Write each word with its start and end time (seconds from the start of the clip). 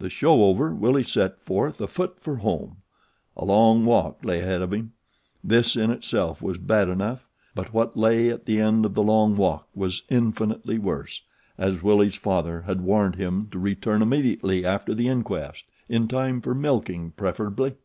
The 0.00 0.10
show 0.10 0.42
over 0.42 0.74
Willie 0.74 1.04
set 1.04 1.40
forth 1.40 1.80
afoot 1.80 2.18
for 2.18 2.38
home. 2.38 2.78
A 3.36 3.44
long 3.44 3.84
walk 3.84 4.24
lay 4.24 4.40
ahead 4.40 4.60
of 4.60 4.72
him. 4.72 4.94
This 5.44 5.76
in 5.76 5.92
itself 5.92 6.42
was 6.42 6.58
bad 6.58 6.88
enough; 6.88 7.28
but 7.54 7.72
what 7.72 7.96
lay 7.96 8.28
at 8.28 8.44
the 8.46 8.60
end 8.60 8.84
of 8.84 8.94
the 8.94 9.04
long 9.04 9.36
walk 9.36 9.68
was 9.72 10.02
infinitely 10.10 10.78
worse, 10.80 11.22
as 11.56 11.80
Willie's 11.80 12.16
father 12.16 12.62
had 12.62 12.80
warned 12.80 13.14
him 13.14 13.46
to 13.52 13.58
return 13.60 14.02
immediately 14.02 14.66
after 14.66 14.94
the 14.96 15.06
inquest, 15.06 15.66
in 15.88 16.08
time 16.08 16.40
for 16.40 16.56
milking, 16.56 17.12
preferably. 17.12 17.76